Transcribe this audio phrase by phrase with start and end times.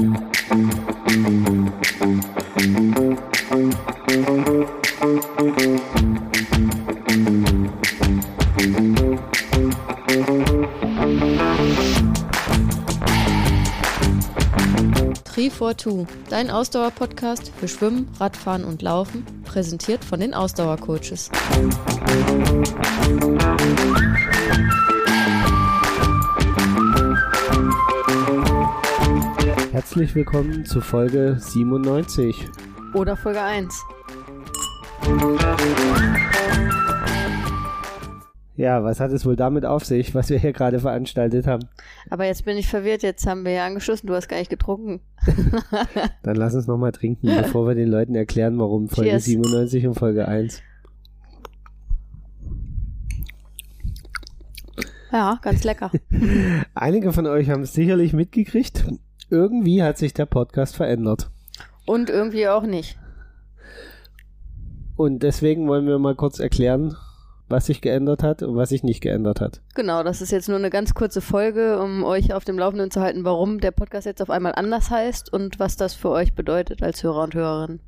[0.00, 0.30] Tree
[16.30, 21.30] dein Ausdauer-Podcast für Schwimmen, Radfahren und Laufen, präsentiert von den Ausdauercoaches.
[29.80, 32.46] Herzlich willkommen zu Folge 97.
[32.92, 33.82] Oder Folge 1.
[38.56, 41.66] Ja, was hat es wohl damit auf sich, was wir hier gerade veranstaltet haben?
[42.10, 45.00] Aber jetzt bin ich verwirrt, jetzt haben wir ja angeschossen, du hast gar nicht getrunken.
[46.24, 49.24] Dann lass uns nochmal trinken, bevor wir den Leuten erklären, warum Folge Cheers.
[49.24, 50.62] 97 und Folge 1.
[55.10, 55.90] Ja, ganz lecker.
[56.74, 58.84] Einige von euch haben es sicherlich mitgekriegt.
[59.30, 61.30] Irgendwie hat sich der Podcast verändert.
[61.86, 62.98] Und irgendwie auch nicht.
[64.96, 66.96] Und deswegen wollen wir mal kurz erklären,
[67.48, 69.60] was sich geändert hat und was sich nicht geändert hat.
[69.74, 73.00] Genau, das ist jetzt nur eine ganz kurze Folge, um euch auf dem Laufenden zu
[73.00, 76.82] halten, warum der Podcast jetzt auf einmal anders heißt und was das für euch bedeutet
[76.82, 77.80] als Hörer und Hörerin.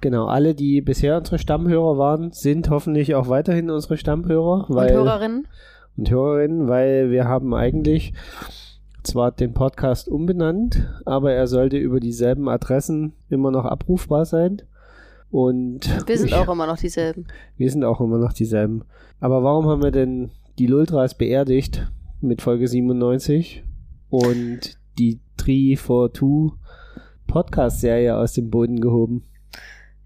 [0.00, 4.66] Genau, alle, die bisher unsere Stammhörer waren, sind hoffentlich auch weiterhin unsere Stammhörer.
[4.68, 5.48] Weil, und Hörerinnen.
[5.96, 8.12] Und Hörerinnen, weil wir haben eigentlich
[9.02, 14.62] zwar den Podcast umbenannt, aber er sollte über dieselben Adressen immer noch abrufbar sein.
[15.30, 17.26] Und wir sind ich, auch immer noch dieselben.
[17.56, 18.82] Wir sind auch immer noch dieselben.
[19.20, 21.90] Aber warum haben wir denn die Lultras beerdigt
[22.20, 23.64] mit Folge 97
[24.08, 26.52] und die 3 for 2
[27.26, 29.24] Podcast-Serie aus dem Boden gehoben?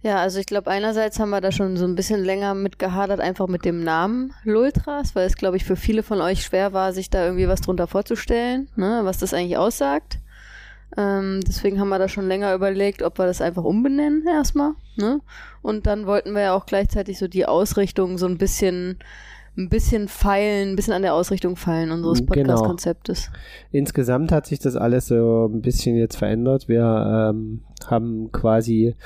[0.05, 3.21] Ja, also ich glaube, einerseits haben wir da schon so ein bisschen länger mit gehadert,
[3.21, 6.93] einfach mit dem Namen Lultras, weil es, glaube ich, für viele von euch schwer war,
[6.93, 10.19] sich da irgendwie was drunter vorzustellen, ne, was das eigentlich aussagt.
[10.99, 14.73] Ähm, deswegen haben wir da schon länger überlegt, ob wir das einfach umbenennen erstmal.
[14.97, 15.21] Ne?
[15.63, 18.99] Und dann wollten wir ja auch gleichzeitig so die Ausrichtung so ein bisschen
[19.57, 22.27] ein bisschen feilen, ein bisschen an der Ausrichtung feilen unseres genau.
[22.27, 23.27] Podcast-Konzeptes.
[23.27, 23.39] Genau.
[23.71, 26.69] Insgesamt hat sich das alles so ein bisschen jetzt verändert.
[26.69, 28.97] Wir ähm, haben quasi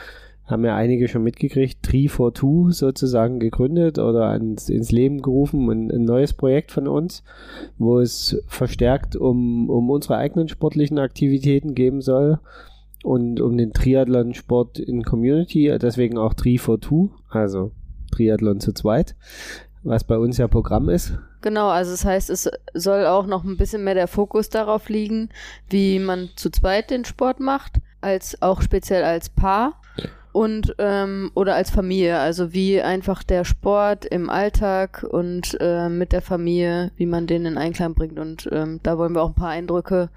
[0.49, 5.69] haben ja einige schon mitgekriegt, Tree for Two sozusagen gegründet oder ans, ins Leben gerufen,
[5.71, 7.23] ein, ein, neues Projekt von uns,
[7.77, 12.39] wo es verstärkt um, um unsere eigenen sportlichen Aktivitäten geben soll
[13.05, 17.73] und um den Triathlon-Sport in Community, deswegen auch Tree for Two, also
[18.11, 19.15] Triathlon zu zweit,
[19.83, 21.19] was bei uns ja Programm ist.
[21.41, 25.29] Genau, also das heißt, es soll auch noch ein bisschen mehr der Fokus darauf liegen,
[25.69, 29.81] wie man zu zweit den Sport macht, als auch speziell als Paar
[30.39, 36.13] und ähm, oder als Familie, also wie einfach der Sport im Alltag und äh, mit
[36.13, 38.21] der Familie, wie man den in Einklang bringt.
[38.21, 40.11] Und ähm, da wollen wir auch ein paar Eindrücke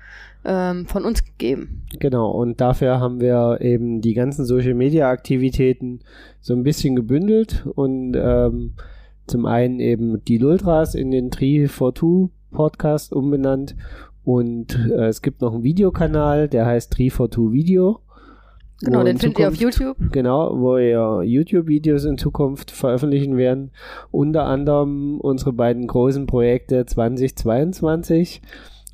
[0.45, 1.87] ähm, von uns geben.
[1.97, 6.01] Genau, und dafür haben wir eben die ganzen Social Media Aktivitäten
[6.39, 8.73] so ein bisschen gebündelt und ähm,
[9.25, 13.75] zum einen eben die Lultras in den Tri for Two Podcast umbenannt.
[14.23, 18.01] Und äh, es gibt noch einen Videokanal, der heißt Tri for Two Video
[18.83, 19.97] Genau, den findet ihr auf YouTube.
[20.11, 23.71] Genau, wo wir YouTube-Videos in Zukunft veröffentlichen werden.
[24.09, 28.41] Unter anderem unsere beiden großen Projekte 2022,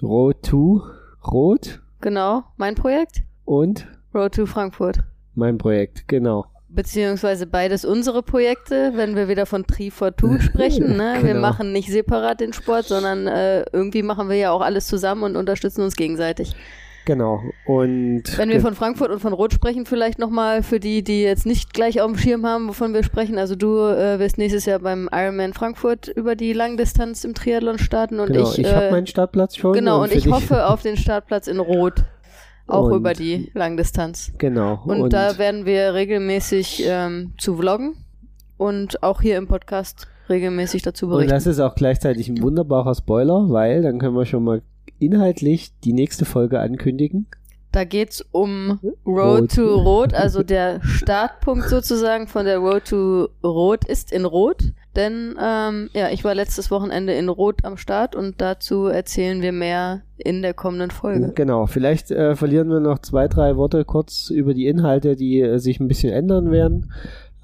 [0.03, 0.83] Road to
[1.25, 1.81] Rot.
[2.01, 3.23] Genau, mein Projekt.
[3.45, 3.87] Und?
[4.13, 4.99] Road to Frankfurt.
[5.35, 6.45] Mein Projekt, genau.
[6.69, 10.97] Beziehungsweise beides unsere Projekte, wenn wir wieder von Tri for Two sprechen.
[10.97, 11.13] Ne?
[11.15, 11.25] genau.
[11.25, 15.23] Wir machen nicht separat den Sport, sondern äh, irgendwie machen wir ja auch alles zusammen
[15.23, 16.55] und unterstützen uns gegenseitig.
[17.07, 17.41] Genau.
[17.65, 21.45] Und wenn wir von Frankfurt und von Rot sprechen, vielleicht nochmal für die, die jetzt
[21.45, 23.37] nicht gleich auf dem Schirm haben, wovon wir sprechen.
[23.37, 28.19] Also du äh, wirst nächstes Jahr beim Ironman Frankfurt über die Langdistanz im Triathlon starten
[28.19, 28.59] und genau, ich.
[28.59, 29.71] Ich äh, habe meinen Startplatz schon.
[29.71, 32.03] Genau, und, und ich hoffe auf den Startplatz in Rot.
[32.69, 34.33] Auch über die Langdistanz.
[34.37, 34.81] Genau.
[34.83, 37.95] Und, und, da werden wir regelmäßig ähm, zu vloggen
[38.57, 41.31] und auch hier im Podcast regelmäßig dazu berichten.
[41.31, 44.61] Und das ist auch gleichzeitig ein wunderbarer Spoiler, weil dann können wir schon mal
[44.99, 47.27] inhaltlich die nächste Folge ankündigen?
[47.71, 49.55] Da geht's um Road Rot.
[49.55, 54.73] to Rot, also der Startpunkt sozusagen von der Road to Rot ist in Rot.
[54.95, 59.51] Denn ähm, ja, ich war letztes Wochenende in Rot am Start und dazu erzählen wir
[59.51, 61.33] mehr in der kommenden Folge.
[61.35, 65.59] Genau, vielleicht äh, verlieren wir noch zwei, drei Worte kurz über die Inhalte, die äh,
[65.59, 66.91] sich ein bisschen ändern werden.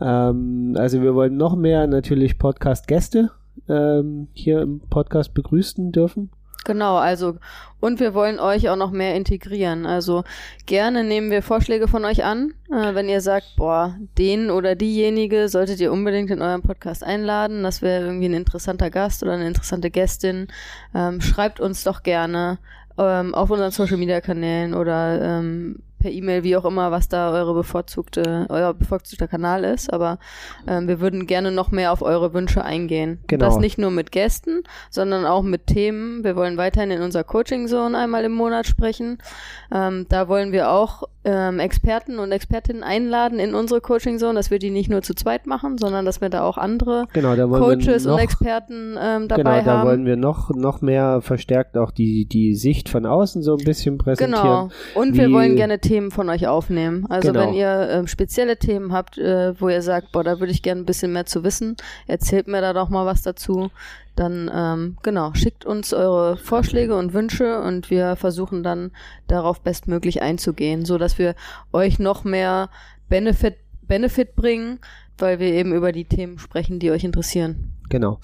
[0.01, 3.29] Ähm, also wir wollen noch mehr natürlich Podcast-Gäste
[3.69, 6.31] ähm, hier im Podcast begrüßen dürfen.
[6.63, 7.37] Genau, also
[7.83, 9.85] und wir wollen euch auch noch mehr integrieren.
[9.85, 10.23] Also
[10.65, 15.49] gerne nehmen wir Vorschläge von euch an, äh, wenn ihr sagt, boah, den oder diejenige
[15.49, 17.61] solltet ihr unbedingt in eurem Podcast einladen.
[17.63, 20.47] Das wäre irgendwie ein interessanter Gast oder eine interessante Gästin.
[20.95, 22.57] Ähm, schreibt uns doch gerne
[22.97, 27.31] ähm, auf unseren Social Media Kanälen oder ähm, per E-Mail, wie auch immer, was da
[27.31, 29.91] eure bevorzugte, euer bevorzugter Kanal ist.
[29.91, 30.19] Aber
[30.67, 33.19] ähm, wir würden gerne noch mehr auf eure Wünsche eingehen.
[33.27, 33.45] Genau.
[33.45, 36.25] Das nicht nur mit Gästen, sondern auch mit Themen.
[36.25, 39.17] Wir wollen weiterhin in unserer Coaching Zone einmal im Monat sprechen.
[39.73, 44.51] Ähm, da wollen wir auch ähm, Experten und Expertinnen einladen in unsere Coaching Zone, dass
[44.51, 47.45] wir die nicht nur zu zweit machen, sondern dass wir da auch andere Genau, da
[47.45, 49.87] Coaches noch, und Experten ähm, Genau, dabei da haben.
[49.87, 53.97] wollen wir noch, noch mehr verstärkt auch die, die Sicht von außen so ein bisschen
[53.97, 54.43] präsentieren.
[54.43, 54.69] Genau.
[54.95, 57.05] Und wir wollen gerne Themen von euch aufnehmen.
[57.09, 57.47] Also Genau.
[57.47, 60.81] wenn ihr ähm, spezielle Themen habt, äh, wo ihr sagt, boah, da würde ich gerne
[60.81, 61.75] ein bisschen mehr zu wissen,
[62.07, 63.69] erzählt mir da doch mal was dazu.
[64.15, 68.91] Dann ähm, genau, schickt uns eure Vorschläge und Wünsche und wir versuchen dann
[69.27, 71.35] darauf bestmöglich einzugehen, so dass wir
[71.71, 72.69] euch noch mehr
[73.09, 73.55] Benefit
[73.85, 74.79] Benefit bringen,
[75.17, 77.73] weil wir eben über die Themen sprechen, die euch interessieren.
[77.89, 78.19] Genau.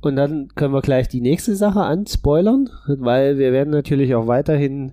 [0.00, 4.92] Und dann können wir gleich die nächste Sache anspoilern, weil wir werden natürlich auch weiterhin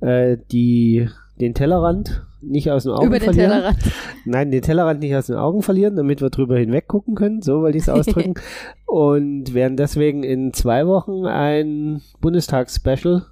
[0.00, 1.08] äh, die,
[1.40, 3.50] den Tellerrand nicht aus den Augen über den verlieren.
[3.50, 3.78] Tellerrand.
[4.24, 7.62] Nein, den Tellerrand nicht aus den Augen verlieren, damit wir drüber hinweg gucken können, so
[7.62, 8.34] wollte ich es ausdrücken.
[8.86, 13.24] und werden deswegen in zwei Wochen ein Bundestagsspecial,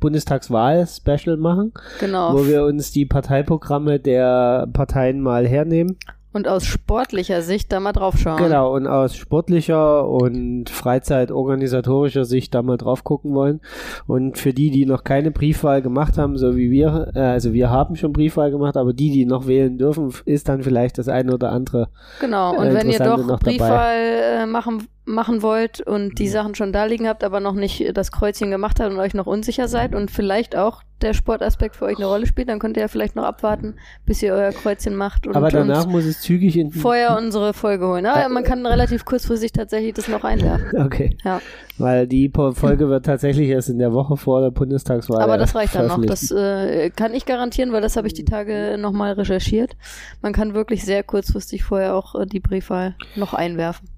[0.00, 2.34] Bundestagswahl-Special machen, Genau.
[2.34, 5.96] wo wir uns die Parteiprogramme der Parteien mal hernehmen.
[6.38, 8.36] Und aus sportlicher Sicht da mal drauf schauen.
[8.36, 13.60] Genau, und aus sportlicher und freizeitorganisatorischer Sicht da mal drauf gucken wollen.
[14.06, 17.70] Und für die, die noch keine Briefwahl gemacht haben, so wie wir, äh, also wir
[17.70, 21.34] haben schon Briefwahl gemacht, aber die, die noch wählen dürfen, ist dann vielleicht das eine
[21.34, 21.88] oder andere.
[22.20, 23.56] Genau, und äh, wenn ihr doch noch dabei.
[23.56, 26.30] Briefwahl äh, machen, machen wollt und die Mhm.
[26.32, 29.26] Sachen schon da liegen habt, aber noch nicht das Kreuzchen gemacht habt und euch noch
[29.26, 32.80] unsicher seid und vielleicht auch der Sportaspekt für euch eine Rolle spielt, dann könnt ihr
[32.82, 36.56] ja vielleicht noch abwarten, bis ihr euer Kreuzchen macht und aber danach muss es zügig
[36.58, 36.72] in.
[36.72, 38.04] vorher unsere Folge holen.
[38.04, 40.66] Aber man kann relativ kurzfristig tatsächlich das noch einwerfen.
[40.88, 41.16] Okay.
[41.24, 41.40] Ja.
[41.78, 45.22] Weil die Folge wird tatsächlich erst in der Woche vor der Bundestagswahl.
[45.22, 46.04] Aber das reicht dann noch.
[46.04, 49.76] Das äh, kann ich garantieren, weil das habe ich die Tage nochmal recherchiert.
[50.20, 53.88] Man kann wirklich sehr kurzfristig vorher auch äh, die Briefwahl noch einwerfen.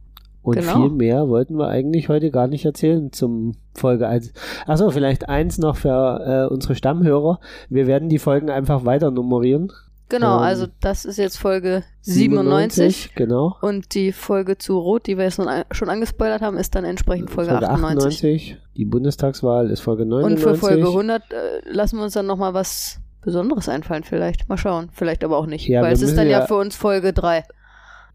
[0.43, 0.73] Und Genau.
[0.81, 4.33] viel mehr wollten wir eigentlich heute gar nicht erzählen zum Folge 1.
[4.67, 7.41] Achso, vielleicht eins noch für äh, unsere Stammhörer.
[7.69, 9.71] Wir werden die Folgen einfach weiter nummerieren.
[10.09, 13.13] Genau, Ähm, also das ist jetzt Folge 97.
[13.15, 13.57] Genau.
[13.61, 16.85] Und die Folge zu Rot, die wir jetzt schon an- schon angespoilert haben, ist dann
[16.85, 18.07] entsprechend Folge, Folge 98.
[18.07, 18.57] 98.
[18.77, 20.43] Die Bundestagswahl ist Folge Und 99.
[20.45, 21.37] für Folge 100 äh,
[21.71, 24.49] lassen wir uns dann nochmal was Besonderes einfallen vielleicht.
[24.49, 24.89] Mal schauen.
[24.93, 25.69] Vielleicht aber auch nicht.
[25.69, 27.45] Ja, weil es ist dann ja, ja- für uns Folge 3.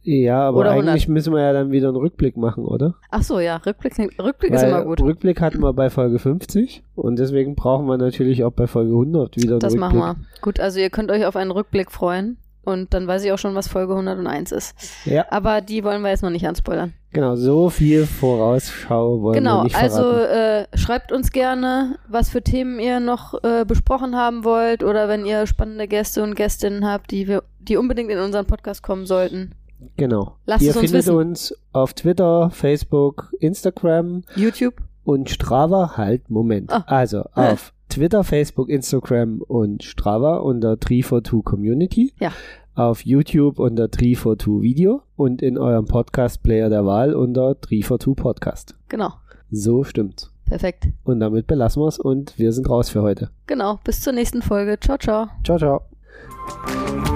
[0.07, 1.07] Ja, aber Oder eigentlich 100.
[1.09, 2.93] müssen wir ja dann wieder einen Rückblick machen, oder?
[3.09, 5.01] Ach so, ja, Rückblick, Rückblick ist immer gut.
[5.01, 9.35] Rückblick hatten wir bei Folge 50 und deswegen brauchen wir natürlich auch bei Folge 100
[9.37, 9.79] wieder einen Das Rückblick.
[9.95, 10.41] machen wir.
[10.41, 12.37] Gut, also ihr könnt euch auf einen Rückblick freuen.
[12.63, 14.75] Und dann weiß ich auch schon, was Folge 101 ist.
[15.05, 16.93] Ja, Aber die wollen wir jetzt noch nicht anspoilern.
[17.13, 20.65] genau, so viel Vorausschau wollen wir Genau, nicht also verraten.
[20.73, 25.25] äh, schreibt uns gerne, was für Themen ihr noch äh, besprochen haben wollt oder wenn
[25.25, 29.51] ihr spannende Gäste und Gästinnen habt, die wir, die unbedingt in unseren Podcast kommen sollten.
[29.97, 30.35] Genau.
[30.45, 31.15] lasst Ihr es uns findet wissen.
[31.15, 34.75] uns auf Twitter, Facebook, Instagram YouTube.
[35.03, 35.97] und Strava.
[35.97, 36.71] Halt, Moment.
[36.71, 36.83] Ah.
[36.87, 42.13] Also auf Twitter, Facebook, Instagram und Strava unter 342 Community.
[42.19, 42.31] Ja.
[42.73, 48.75] Auf YouTube unter 342 Video und in eurem Podcast-Player der Wahl unter 342 Podcast.
[48.89, 49.13] Genau.
[49.51, 50.31] So stimmt's.
[50.45, 50.89] Perfekt.
[51.03, 53.29] Und damit belassen wir's und wir sind raus für heute.
[53.47, 53.79] Genau.
[53.83, 54.77] Bis zur nächsten Folge.
[54.79, 55.27] Ciao, ciao.
[55.43, 57.14] Ciao, ciao.